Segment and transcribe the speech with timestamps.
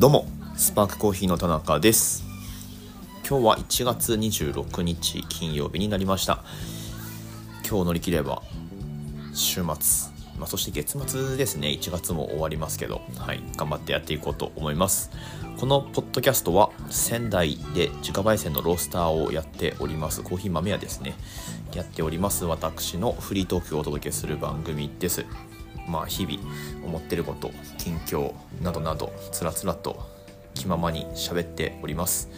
[0.00, 0.24] どうも
[0.56, 2.24] スパークコーヒーの田中です。
[3.28, 6.42] 今日は1月26日金曜日になりました。
[7.68, 8.40] 今日乗り切れば
[9.34, 9.64] 週末、
[10.38, 11.68] まあ、そして月末ですね。
[11.68, 15.10] 1月も終わりますけどはい頑張ってやっていこうと思います。
[15.58, 21.12] このポッドキャストは仙台で自家焙煎のロースターをやっておりますコーヒー豆屋ですね。
[21.74, 25.26] やっております私のフリートークをお届けする番組です。
[25.90, 26.38] まあ、日々
[26.84, 30.08] 思ってること近況などなどつらつらと
[30.54, 32.28] 気ままに喋っております。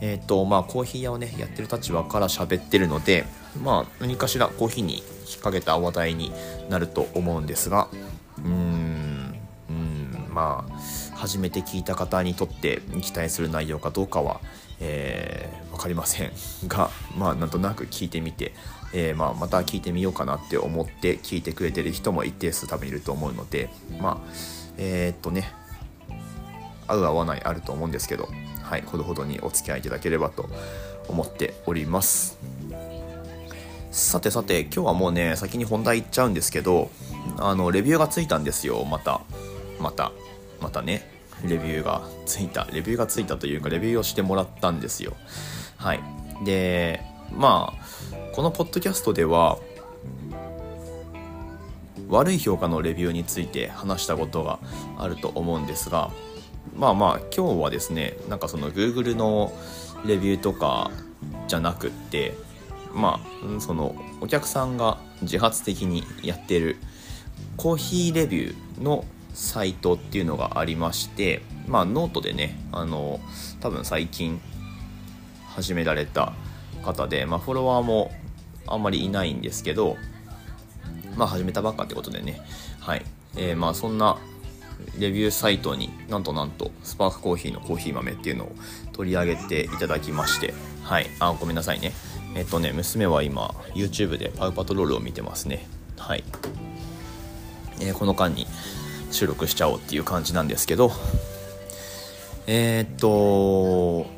[0.00, 3.24] えっ、ー、とまあコーヒー屋をねやってる立場から喋ってるので
[3.62, 5.04] まあ何かしらコーヒーに引っ
[5.36, 6.32] 掛けた話題に
[6.68, 7.88] なると思うんですが
[8.38, 9.38] うーん
[9.70, 10.78] うんまあ
[11.24, 14.40] 初めて聞いた方にとって期待する内容かどうかは
[14.80, 16.32] えー、分かりません
[16.66, 18.52] が まあなんとなく聞いてみて
[18.92, 24.32] えー、まあ、また聞いてみようかなって思って聞いてくれてる人も一定数多分いると思うのでまあ
[24.76, 25.50] えー、っとね
[26.86, 28.28] 合う合わないあると思うんですけど
[28.62, 30.48] はいほどほどにお付き合いいただければと
[31.08, 32.38] 思っております。
[33.90, 36.90] さてさて今日はもうね先に本題いっちゃうんですけど
[37.38, 39.20] あのレビューがついたんですよまた
[39.78, 40.10] また
[40.60, 41.13] またね。
[41.42, 45.14] レビューがついたレビューがついたというかレビューをしてもらったんですよ。
[45.76, 46.00] はい。
[46.44, 49.58] でまあこのポッドキャストでは
[52.08, 54.58] 悪い評価のレビューについて話したことが
[54.98, 56.10] あると思うんですが
[56.76, 59.52] まあまあ今日はですねなんかその Google の
[60.04, 60.90] レビューとか
[61.48, 62.34] じゃなくって
[62.92, 66.76] まあそのお客さんが自発的にやってる
[67.56, 69.04] コーヒーレビューの
[69.34, 73.20] サイトっていうのがありましてまあノートでねあの
[73.60, 74.40] 多分最近
[75.54, 76.32] 始められた
[76.82, 78.10] 方で、まあ、フォロワーも
[78.66, 79.96] あんまりいないんですけど、
[81.16, 82.40] まあ始めたばっかってことでね、
[82.80, 83.04] はい。
[83.36, 84.18] えー、まあそんな
[84.98, 88.52] レビューサイトになんとなんとスパークコーヒーのコーヒー豆っていうのを
[88.92, 91.06] 取り上げていただきまして、はい。
[91.20, 91.92] あ、ごめんなさいね。
[92.34, 95.66] えっとね、娘は今 YouTube でパウパトロールを見てますね。
[95.98, 96.24] はい。
[97.80, 98.46] えー、この間に
[99.14, 100.90] 収録しちゃおうっていう感じなんですけど、
[102.46, 104.10] えー、っと、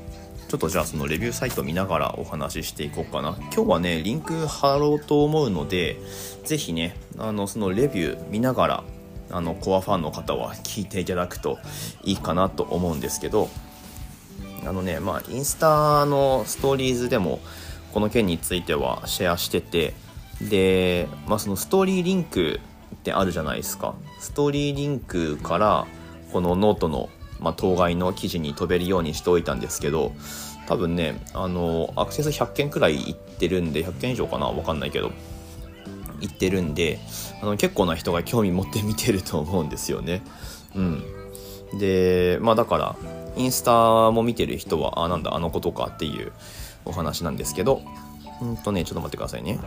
[0.48, 3.36] ちょっとじゃあそのレビューサイト見ながらお話ししていこうかな。
[3.54, 5.98] 今日はね、リンク貼ろうと思うので、
[6.44, 8.84] ぜひね、あの、そのレビュー見ながら、
[9.30, 11.58] あの、コアファンの方は聞いていただくと
[12.02, 13.50] いいかなと思うんですけど、
[14.64, 17.40] あのね、まあ、インスタのストーリーズでも、
[17.92, 19.94] この件についてはシェアしてて、
[20.40, 22.60] で、まあ、そのストーリーリンク
[22.94, 23.94] ってあるじゃないですか。
[24.20, 25.86] ストーリーリンクから、
[26.32, 27.08] このノートの
[27.38, 30.12] まあ、当該の記事に飛べるようにしておいたんですけど
[30.66, 34.50] 多分ねあのアクセス100件くらいいってるんで100件以上かな？
[34.50, 35.12] 分かんないけど
[36.22, 36.98] いってるんで
[37.42, 40.22] あの結構な人が興味持って見てると思うんですよね。
[40.74, 41.04] うん、
[41.78, 42.97] でまあだから
[43.36, 46.32] インスタも見てる人はあなんだあのことかっていう
[46.86, 47.82] お話なんですけど
[48.41, 49.58] うんとねちょっと待ってくださいね。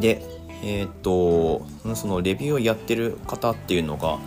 [0.00, 4.18] でえっ、とそのレビューをやってる方っていうのが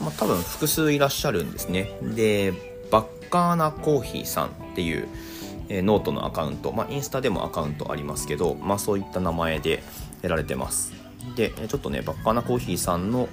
[0.00, 1.90] まあ、多分複数いらっしゃるんですね。
[2.02, 2.52] で、
[2.90, 5.08] バッカーナコーヒーさんっていう、
[5.68, 9.82] えー、ノートのアカウント、まあ、インスタでもアカウントありますけど、まあ、そういった名前で
[10.22, 10.94] やられてます。
[11.36, 13.28] で、ちょっとね、バッカーナコーヒーさんの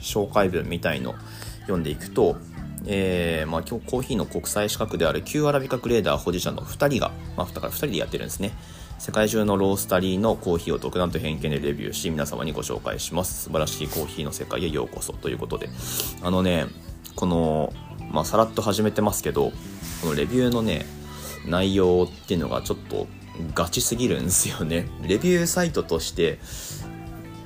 [0.00, 1.14] 紹介文みたいの
[1.62, 2.36] 読んでいくと、
[2.86, 8.52] えーまあ、今日コーヒーの国際資格である旧アラビカグレーダー保持者の2人が、まあ、だから2人でやってるんですね。
[9.00, 13.44] 世界中のロースタリーのコーヒーを独断と偏見でレビューし皆様にご紹介します。
[13.44, 15.70] 素晴らしいコーヒーの世界へようこそということで。
[16.22, 16.66] あのね
[17.16, 17.72] この
[18.12, 19.52] まあさらっと始めてますけど
[20.02, 20.84] このレビューのね
[21.46, 23.06] 内容っていうのがちょっと
[23.54, 24.86] ガチすぎるんですよね。
[25.00, 26.38] レビューサイトとして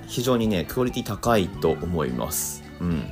[0.09, 2.65] 非常にねクオリティ高いと思います。
[2.81, 3.09] うん。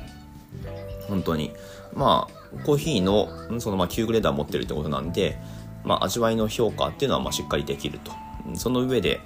[1.07, 1.53] 本当に。
[1.93, 5.39] まあコーヒーのそのまあ Qグレーダー持ってるってことなんで
[5.85, 8.22] まあ、味わいの評価っていうのはまあしっかりできると。
[8.55, 9.21] その上で、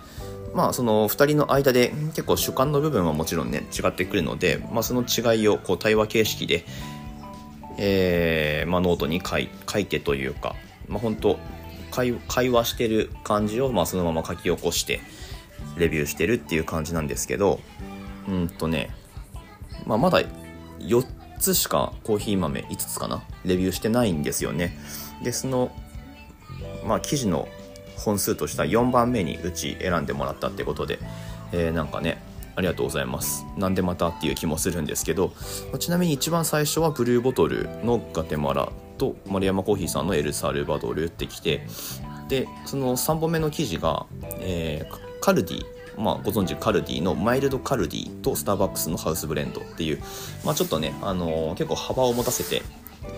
[0.54, 6.66] まあ、その2人の間で結構主観の部分はもちろんね違ってくるので、まあ、その違いをこう対話形式で、
[7.78, 10.56] えーまあ、ノートに書い書いてというか、
[10.88, 11.40] まあ、本当
[11.92, 15.00] 会会話してる感じを、まあ、そのまま書き起こして
[15.78, 17.60] レビューしてるっていう感じなんですけど
[18.28, 18.90] うんとね、
[19.86, 20.22] まあ、まだ
[20.80, 21.06] 4
[21.40, 24.78] つしかコーヒー豆5つかなレビューしてないんですよね。
[25.24, 25.72] でその
[26.86, 27.48] まあ記事の
[28.08, 31.00] 本数としては4番目にうち選んでもらったってことで、
[31.52, 32.22] えー、なんかね
[32.56, 33.46] ありがとうございます。
[33.58, 35.32] なんでまたっていう気もするんですけど、
[35.72, 41.68] まちなみに一番最初はブルーボトルのガテマラと丸山コーヒーさんのエルサルバドルってきて
[42.30, 44.08] でその3本目の記事が、
[44.40, 45.66] えー、カルディ
[45.98, 50.00] まあ、ご存知カルディのマイルドカルディとスターバックスのハウスブレンドっていう、
[50.46, 52.62] まあ、ちょっとね、あのー、結構幅を持たせて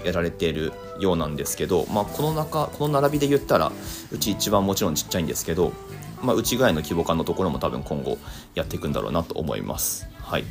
[0.05, 3.71] やられているようなんですけど、まあ、この中この並びで言ったら
[4.11, 5.73] うち一番もちろんちっちゃいんですけど、
[6.21, 8.17] まあ、うちぐらいの規模感のところも多分今後
[8.55, 10.07] やっていくんだろうなと思います。
[10.17, 10.43] はい、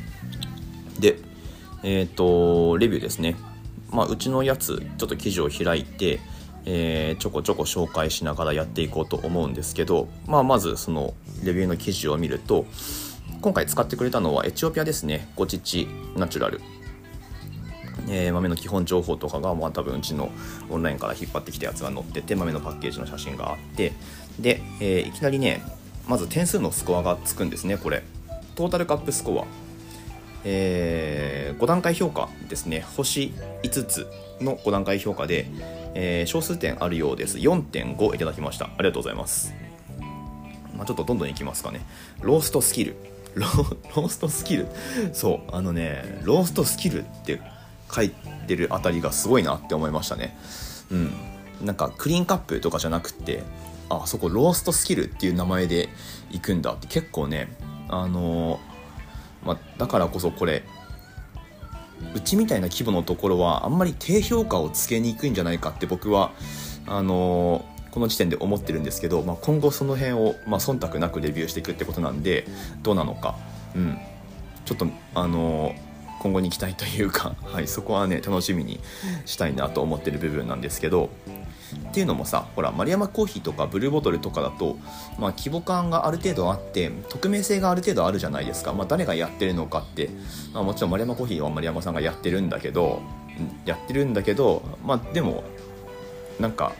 [0.99, 1.19] で、
[1.83, 3.35] えっ、ー、とレビューですね、
[3.91, 6.19] まあ、うちのやつちょっと記事を開いて、
[6.65, 11.13] えー、ちょこちょこ紹介しながらやっていこうと思うんですけど、まあ、まずその
[11.43, 12.65] レビューの記事を見ると
[13.41, 15.29] 今回使ってくれたのはエチオピアですね。
[15.37, 15.87] ゴチチ
[16.17, 16.59] ナチュラル。
[18.09, 20.31] えー、豆の基本情報とかが、まあ、多分うちの
[20.69, 23.93] オンラインから引っ張ってきたやつが載ってて豆のパッケージの写真があって
[24.39, 25.61] で、えー、いきなりね
[26.07, 28.03] まず点数のスコアがつくんですねこれ。
[28.55, 29.45] トータルカップスコア、
[30.43, 32.81] えー、5段階評価ですね。
[32.81, 33.31] 星
[33.63, 34.07] 5つ
[34.41, 35.45] の5段階評価で、
[35.93, 37.37] えー、小数点あるようです。
[37.37, 38.65] 4.5いただきました。
[38.65, 39.53] ありがとうございます、
[40.75, 41.81] まあ、ちょっとどんどんいきますかね。
[42.21, 42.95] ローストスキル。
[43.35, 44.67] ローストスキル。
[45.13, 47.39] そうあのねローストスキルって
[47.91, 50.37] 書いてるあたりがすごいなって思いましたね。
[50.91, 51.13] うん。
[51.61, 53.43] なんかクリーンカップとかじゃなくて
[53.89, 55.89] あそこローストスキルっていう名前で
[56.31, 57.55] 行くんだって結構ね
[57.89, 58.59] あの、
[59.43, 60.63] まあ、だからこそこれ
[62.15, 66.31] うちみたいな規模のところはあんまり低評価をつけにくいんじゃないかって僕は
[66.87, 72.47] あの、この時点で思ってるんですけど、まあ、今後その辺を、まあ、忖度なくレビューしていくってことなんで
[72.81, 73.37] どうなのか、
[73.75, 73.97] うん、
[74.65, 75.88] ちょっとあのー
[76.19, 78.79] 今後に期待というか、はい、そこはね楽しみに
[79.25, 81.09] したいなと思ってる部分なんですけど
[81.89, 84.77] っていうのもさほら丸山コーヒーとかブルーボトルとかだと、
[85.17, 90.09] まあ、規模感がある程度あって匿名性がある程度あるじゃないですか、まあ、誰がやってるのかって、
[90.53, 93.01] まあ、もちろん丸山コーヒーは丸山さんがやってるんだけど
[93.65, 95.43] やってるんだけどまあでも
[96.39, 96.73] なんか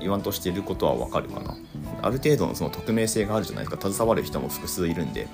[0.00, 1.56] 言わんとしていることはわかるかな。
[2.02, 3.90] ある程度のその匿名性があるじゃないですか。
[3.90, 5.28] 携わる人も複数いるんで。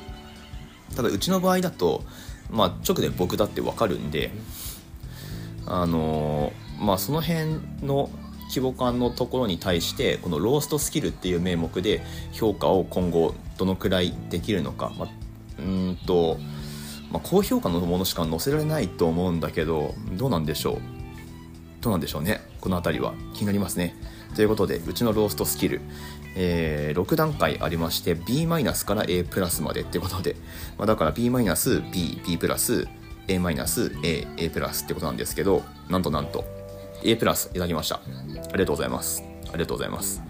[0.94, 2.02] ただうちの場合だと
[2.50, 4.30] まあ直で僕だってわかるんで
[5.66, 8.10] あのまあその辺の
[8.48, 12.02] 規模感のところに対してこのローストスキルっていう名目で
[12.32, 15.08] 評価を今後どのくらいできるのか、まあ、
[15.58, 16.38] うんと、
[17.10, 20.78] まあ、高評価のものしか載せられないと思うんだけどどうなんでしょう？
[21.80, 22.40] どうなんでしょうね？
[22.60, 23.96] この辺りは気になりますね。
[24.36, 25.80] ということでうちのローストスキル
[26.38, 30.36] えー、6段階ありまして B マイナスから A プラスまでってことで、
[30.76, 32.86] まあ、だから B マイナス B、B プラス
[33.26, 36.44] A マイナス A、A プラスってことなんですけど、なんとなんと
[37.02, 37.96] A プラスいただきました。
[37.96, 38.00] あ
[38.52, 39.24] りがとうございます。
[39.48, 40.22] ありがとうございます。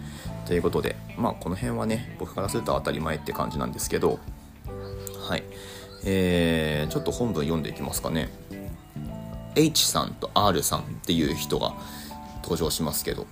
[0.45, 4.19] ということで、まあこの辺はね、僕からすると当たり前って感じなんですけど、
[5.27, 5.43] はい。
[6.05, 8.29] えー、ちょっと本文読んでいきますかね。
[9.55, 11.73] H さんと R さんっていう人が
[12.43, 13.27] 登場しますけど、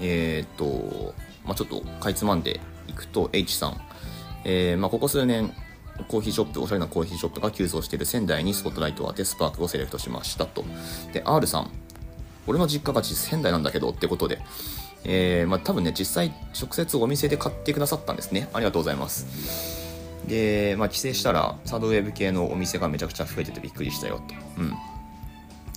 [0.00, 3.80] えっ、ー、と、まあ、ちょっとかいつまんでいくと H さん、
[4.44, 5.52] えー、まあ、ここ数年
[6.08, 10.64] コーヒーショップおしゃれなコーヒーショップが急増している仙台にスポットライトを当てスパークをセレクトしましたと。
[11.12, 11.70] で R さん。
[12.46, 14.40] 俺の実家が仙台なんだけどってことで。
[15.04, 18.48] えー、まあ、多分ね実際直接お店で買ってくださったんですね。
[18.52, 19.84] ありがとうございます。
[20.26, 24.34] で、まあ、帰省したらサードウェブ系のお店がめちゃくちゃ増えててびっくりしたよと。
[24.62, 24.74] うん。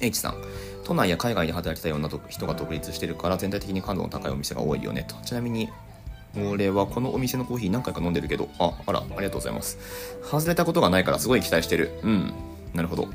[0.01, 0.35] H さん。
[0.83, 5.15] 都内や海外で働きたいような人が独立してるから全体的に感度の高いお店が多いよねと。
[5.25, 5.69] ちなみに
[6.35, 9.77] 俺はこのお店のコーヒー何回か飲んでるけどああらありがとうございます。
[10.23, 11.91] 外れたことがないからすごい期待してる。
[12.03, 12.33] うん。
[12.73, 13.09] なるほど。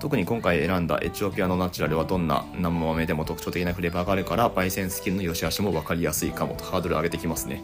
[0.00, 7.62] 特に今回選んだエチオピアのナチュラルはどんな生豆でも特徴的なフレーバーがあるから焙煎スキルの良し悪しも分かりやすいかもとハードル上げてきますね。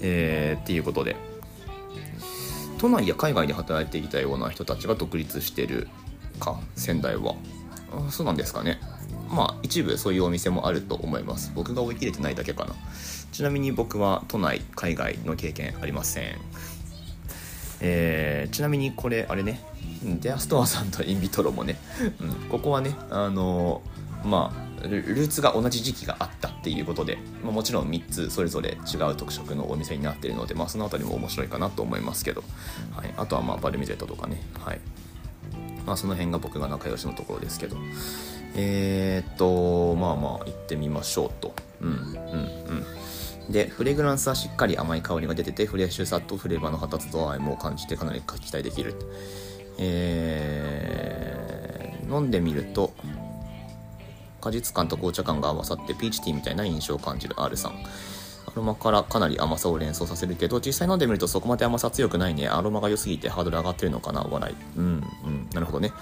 [0.00, 1.16] えー、っていうことで。
[2.78, 5.88] 都内や海外で働いていたような人たちが独立してる
[6.38, 7.34] か仙台は。
[8.10, 8.80] そうなんですかね。
[9.30, 11.52] まあ一部そういうお店もあると思います。
[11.54, 12.74] 僕が追い切れてないだけかな。
[13.32, 16.38] ちなみに僕は都内海外の経験ありません。
[17.80, 19.60] えー、ちなみにこれあれね。
[20.20, 21.76] デアストアさんとインビトロもね、
[22.20, 32.44] うん、ここはねあのー、まあルーツが同じ時期があったっていうことで、まあ、もちろん3つそれぞれ違う特色のお店になってるので、まあ、その辺りも面白いかなと思いますけど、
[32.94, 34.80] はい、あとはまあバルミゼットとかね、はい、
[35.86, 37.76] まあ、その辺が僕が仲良しのところですけど。
[38.58, 41.54] えー、っとまあまあ行ってみましょうと。
[41.80, 41.96] うんうん
[43.46, 43.52] うん。
[43.52, 48.94] でフレグランスはしっかり甘い香りが出ててフレッシュさとフレーバーの発達度合いも感じてかなり期待できる。
[49.78, 52.94] えー、飲んでみると
[54.40, 57.74] 果実感と紅茶感が合わさってピーチティーみたいな印象を感じる R さん。
[58.56, 62.48] ロマからかなり甘さを連想させるけど実際飲んでみるとそこまで甘さ強くないね。
[62.48, 64.22] アロマが良すぎてハードル上がってるのかな？
[64.22, 64.54] 笑い。
[64.78, 65.48] うんうん。
[65.52, 65.92] なるほどね。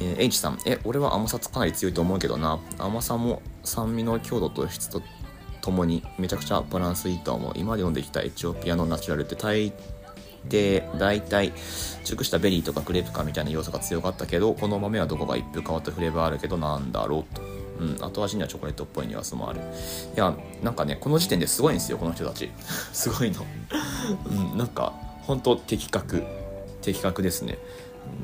[0.00, 0.58] えー、H さん。
[0.66, 2.58] え俺は甘さかなり強いと思うけどな。
[2.78, 5.02] 甘さも酸味の強度と質と
[5.60, 7.52] ともにめちゃくちゃバランスいいと思う。
[7.56, 9.72] 今まで飲んできたエチオピアのナチュラルって大
[10.48, 11.52] で大体
[12.04, 17.51] 熟したベリーとかグレープ感みたいな要素が強かったけどこの豆はどこか一風変わったフレーバーあるけどなんだろうと。
[17.82, 19.60] うん、後味にはチョコレートっぽいニュアンスもある。
[19.60, 22.50] いや、なんかね、この時点ですごいんですよ、この人たち。
[22.92, 23.44] すごいの。
[24.30, 26.22] うん、なんか、本当的確。
[26.80, 27.58] 的確ですね。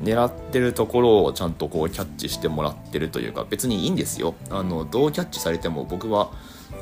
[0.03, 6.31] 狙ってるところをちゃんとこうキャッチしてもらってるというか別にいいんですよあのどうキャッチされても僕は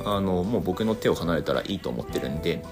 [0.03, 2.63] あのもう僕の手を離れたらいいと思ってるんで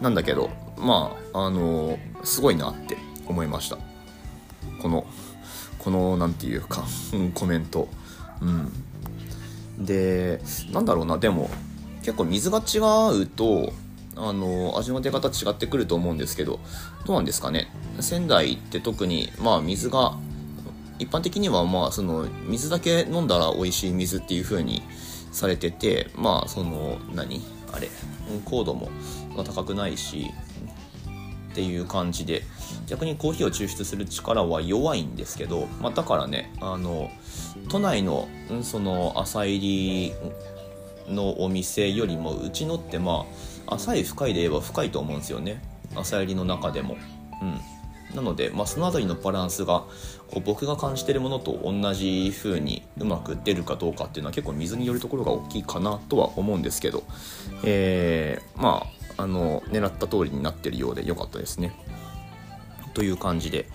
[0.00, 2.96] なんだけどまああのすごいなって
[3.26, 3.78] 思いました
[4.82, 5.06] この
[5.78, 6.84] この何て言うか
[7.34, 7.88] コメント
[8.40, 9.84] うん。
[9.86, 10.40] で
[10.72, 11.48] なんだろうなでも
[12.02, 12.78] 結構水が違
[13.22, 13.72] うと
[14.16, 16.60] あの味の出方違ってくると思うんですけど
[17.06, 17.68] どうなんですかね？
[18.00, 20.18] 仙台って特にまあ水が
[20.98, 24.82] 一般的にはまあその水だけ飲んだら美味しい水っていう風に
[25.32, 27.40] されててまあその何？
[27.72, 27.88] あれ？
[28.44, 28.90] 高度も
[29.44, 30.30] 高くないし
[31.50, 32.42] っていう感じで
[32.86, 37.10] 逆にコーヒーを抽出する力は弱いんですけど、まあ、だからねあの
[37.68, 38.28] 都内の
[38.62, 40.12] その朝入り
[41.08, 43.26] のお店よりもうちのってま
[43.66, 45.62] あ浅い深いで言えば深いと思うんですよね。
[45.94, 46.96] 朝入りの中でも。
[47.42, 47.60] うん。
[48.14, 49.84] なので、まあ、その辺りのバランスが
[50.28, 57.04] こう僕が感じてるものと同じ風にうまく出るかどうかっていうのは結構水によるところが大きいかなとは思うんですけど、
[57.62, 61.72] えー、まああの狙った通りになってるようで良かったですね。
[62.94, 63.68] という感じで、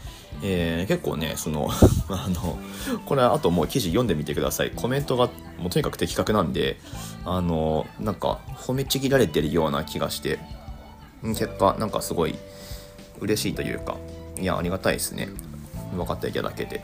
[0.44, 1.70] えー、結構ねその
[2.10, 2.58] あの
[3.06, 4.72] これあともう記事読んでみてください。
[4.72, 6.80] コメントがもうとにかく的確なんで
[7.26, 10.40] あのなんか褒めちぎられてるような気がして。
[11.34, 12.36] 結果なんかすごい
[13.20, 13.98] 嬉しいというか
[14.40, 15.30] いやありがたいですね。
[15.96, 16.82] 分かっていただけて。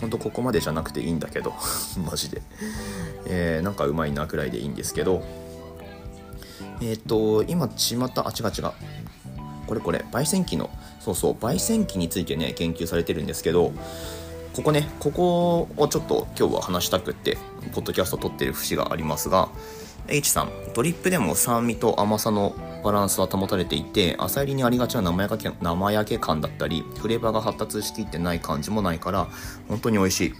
[0.00, 1.54] ほんとここまでじゃなくていいんだけど。
[2.04, 2.42] マジで。
[3.26, 5.22] えー、なんかうまいなくらいでいいんですけど。
[6.80, 8.72] えっ、ー、と今巷あ違う違う。
[9.66, 13.72] これこれ焙煎機のそうそう焙煎機についてね研究されてるんですけど
[14.54, 17.36] ここねここをちょっと今日は話したくって
[17.72, 19.48] ポッドキャスト撮ってる節がありますが
[20.08, 22.54] H さんドリップでも酸味と甘さの
[22.84, 29.26] バランスは保たれていて浅入りにありがちな生焼け生焼け感だったりフレーバーが発達しきってない感じもないから
[29.68, 30.34] 本当に美味しい。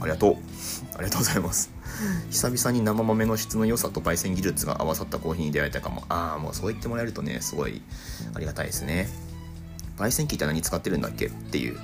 [0.00, 0.36] ありがとう。
[0.94, 1.70] ありがとうございます。
[2.30, 6.04] 久々に生豆の質の良さと焙煎技術が合わさったコーヒーに出会えたかも。
[6.08, 7.82] ああもうそう言ってもらえるとねすごい
[8.34, 9.08] ありがたいですね。
[9.96, 11.78] 焙煎機って何使ってるんだっけっていう。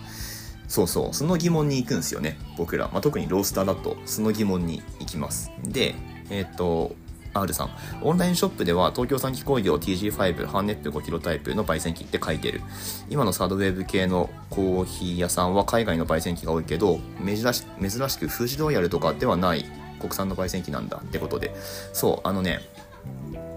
[0.68, 5.50] そうそうその疑問に行くんですよね僕ら、まあ、特にロースターだとその疑問に行きます。
[5.64, 5.94] で
[6.30, 6.94] えっ、と
[7.34, 7.70] R さん。
[8.02, 12.60] オンラインショップでは東京産機工業 TG5 ハンネップ5キロタイプの焙煎機って書いてる。
[13.08, 19.64] 今のサードウェーブ系のコーヒー屋さんは海外の焙煎機が多いけど、珍し珍しく富士ロイヤルとかではない。
[19.98, 21.54] 国産の焙煎機なんだってことで。
[21.92, 22.60] そう、あのね、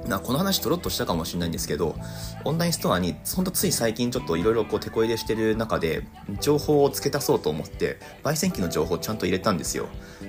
[0.07, 1.95] なこの話とろっとしたかもしれないんですけど
[2.43, 6.03] オンラインストアにほんとつい最近ちょっといろいろこう手こ入れしてる中で
[6.39, 9.87] 情報を付け足そうと思って焙煎機の情報をちゃんと入れたんですよ。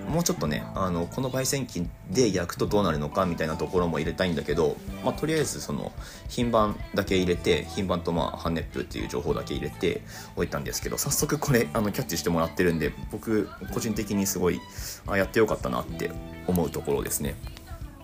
[0.09, 5.93] もうちょっとねあのこの焙煎機で焼くとどうなるのかみたいなところも入れたいんだけど、まあ、とりあえずその
[6.29, 10.03] 品番だけ入れて品番とまあハンネップっていう情報だけ入れて
[10.37, 14.61] おいたんですけど早速これあのキャッチしてもらってるんで僕個人的にすごい
[15.07, 16.11] あやってよかったなって
[16.47, 17.35] 思うところですね。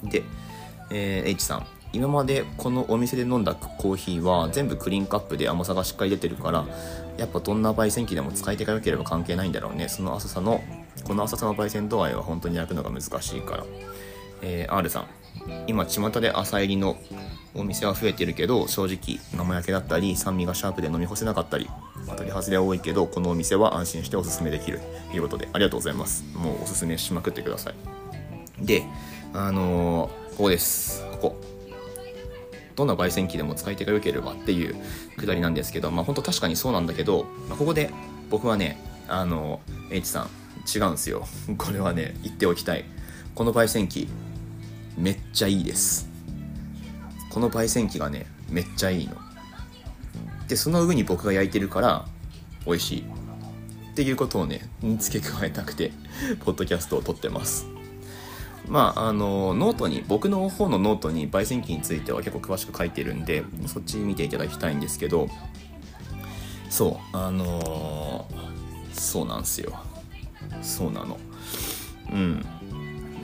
[0.04, 0.22] で
[0.90, 1.66] えー、H さん。
[1.92, 6.66] 今までこのお店で飲んだコーヒーは全部クリーンカップで甘さがしっかり出てるから
[7.16, 9.88] やっぱどんな焙煎機でも使い手が良ければ関係ないんだろうね。
[9.88, 10.62] その浅さの
[11.04, 13.64] この浅さの焙煎度合いは本当に焼くのが難しいから、
[14.42, 15.06] えー、R さん。
[15.66, 16.96] 今巷で朝入りの
[17.54, 21.70] お店は増えてるけど正直生焼けだったり酸味がシャープで飲み干せなかったり
[22.06, 24.80] 当たり外れは多いけどこのお店は安心しておすすめできる。
[25.10, 26.24] ということでありがとうございます。
[26.34, 27.74] もうおすすめしまくってください。
[28.66, 28.84] で
[29.32, 31.04] あのー、ここです。
[31.10, 31.36] ここ。
[32.76, 34.76] どんな焙煎機でも使い手が良ければっていう
[35.16, 37.90] くだりなんですけどまあ本当確かにそうなんだけど、まあ、ここで
[38.30, 39.58] 僕はねあの
[39.90, 40.28] H さん
[40.72, 41.26] 違うんですよ。
[41.58, 42.84] これはね言っておきたい。
[43.34, 44.06] この焙煎機
[44.96, 46.08] めっちゃいいです。
[47.30, 49.16] この焙煎機がねめっちゃいいの。
[50.46, 52.06] でその上に僕が焼いてるから
[52.64, 53.04] 美味しい。
[53.90, 54.68] っていうことをね
[55.00, 55.90] 付け加えたくて
[56.44, 57.66] ポッドキャストを録ってます。
[58.68, 65.28] まあ、あのノートに僕の方のノートに焙煎機については結構詳しく書いてるんでそっち見ていただきたいんですけど
[66.68, 69.72] そうあのー、そうなんすよ。
[70.62, 71.18] そうなの。
[72.12, 72.44] うん。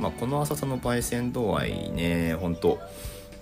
[0.00, 2.78] まあこの浅さの焙煎度合いねほんと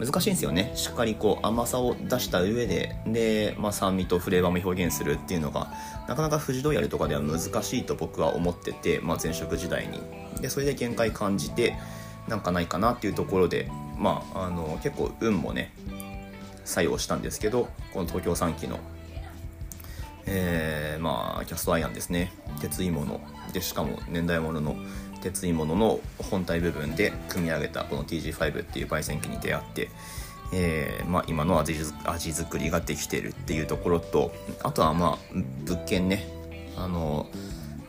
[0.04, 0.73] 難しいんですよね。
[0.75, 2.97] しっかりこう甘さを出した上で。
[3.06, 5.73] で、まあ、酸味とフレーバーも表現するっていうのが
[6.09, 10.00] なかなか富士ドイヤルとかでは難しいと僕は思ってて、まあ、前職時代に。
[10.40, 11.76] でそれで限界感じて
[12.26, 15.73] なんかないかなっていうところでまああの結構運もね
[16.64, 18.78] 採用したんですけどこの東京3期の
[20.25, 22.32] えー、まあキャストアイアンですね。
[22.61, 23.21] 鉄いもの。
[23.52, 24.76] でしかも年代物の
[25.23, 26.00] 鉄いものの
[26.31, 29.88] 本体部分で組み上げたこの TG5 っていう焙煎機に出会って、
[30.52, 31.75] えーまあ、今の味
[32.05, 36.43] 味作りができてるっていうところとあとはまあ物件ね。
[36.76, 37.26] あの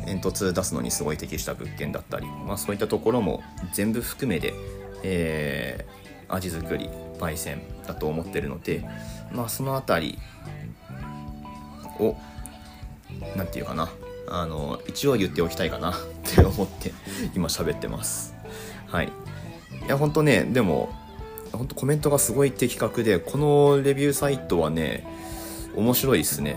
[0.05, 3.41] 煙突出すのにすごい適した物件だったり、まあ、そういったところも
[3.73, 4.53] 全部含めで、
[5.03, 8.83] えー、味作り焙煎だと思ってるので、
[9.31, 10.19] まあ、その辺り
[11.99, 12.17] を
[13.35, 13.89] 何て言うかな。
[14.35, 15.91] あの一応言っておきたいかな。
[15.93, 16.91] って思って
[17.35, 18.33] 今喋ってます。
[18.87, 19.11] はい。
[19.85, 20.89] いやほんとねでも
[21.51, 25.05] ほんとコメントがすごい的確でこのレビューサイトはね
[25.75, 26.55] 面白いですね。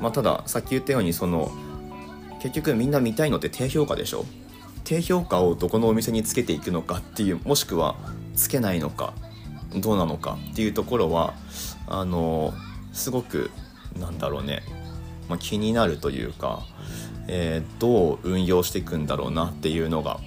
[0.00, 1.50] まあたださっき言ったようにその
[2.40, 4.24] 結局みんな見たいのって低評価でしょ？
[4.84, 7.96] 低評価をどこのお店につけていくのかっていうもしくは
[8.36, 9.12] つけないのか
[9.74, 11.34] どうなのかっていうところは
[11.88, 12.54] あの
[12.92, 13.50] すごく
[13.98, 14.62] なんだろうね、
[15.28, 16.64] まあ、気になるというか、
[17.28, 20.18] えー、どう運用していくんだろうなっていうのが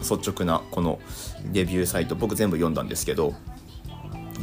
[0.00, 1.00] 率直なこの
[1.52, 3.34] レビューサイト僕全部読んだんですけど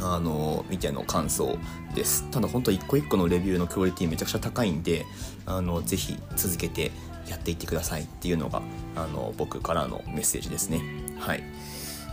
[0.02, 1.58] あの見ての感想
[1.94, 2.30] です。
[2.30, 5.04] ただ本当一個一個のレビューのクオリティめちゃくちゃ高いんで
[5.44, 6.90] あのぜひ続けて
[7.28, 8.62] やっていってくださいっていうのが
[8.96, 10.80] あの僕からのメッセージですね。
[11.18, 11.42] はい。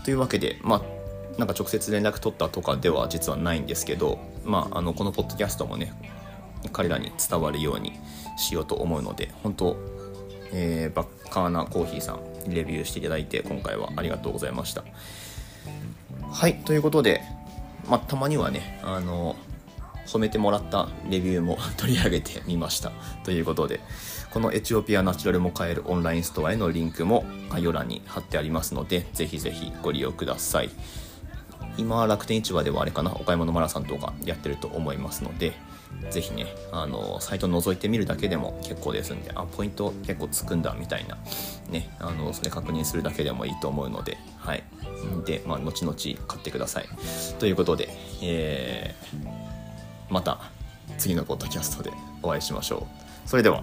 [0.03, 0.81] というわけでまあ
[1.39, 5.93] なんか直接連絡取ったとかでは実はないんですけど、まあ、あのこのポッドキャストもね
[6.73, 7.93] 彼らに伝わるように
[8.37, 9.77] しようと思うので本当、
[10.53, 12.19] えー、バッカーナコーヒーさん
[12.53, 14.83] レビューしていただいて今回はありがとうございました。
[16.29, 17.21] はいということで、
[17.89, 19.35] まあ、たまにはねあの
[20.05, 22.91] 褒めてもらったレビューも 取り上げてみました。
[23.23, 23.81] ということで
[24.31, 30.69] このエチオピアナチュラルも買えるオンラインストアへのリンクも概要欄に貼ってありますのでぜひぜひご利用ください。
[31.77, 35.53] 今楽天市場ではあれかなお買い物マラソンとかやってると思いますので
[36.09, 41.17] ぜひねあのサイト覗いてみるだけでも結構ですんであポイント結構つくんだみたいな
[41.69, 44.63] ねあのそれ確認するだけでもいいと思うのではい。
[45.25, 45.95] でまあ後々
[46.27, 46.85] 買ってください。
[47.39, 47.89] ということで、
[48.21, 50.39] えー、また
[50.97, 51.91] 次のポッドキャストで
[52.23, 52.87] お会いしましょ
[53.25, 53.29] う。
[53.29, 53.61] それでは。